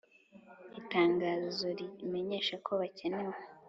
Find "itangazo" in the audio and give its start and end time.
0.79-1.65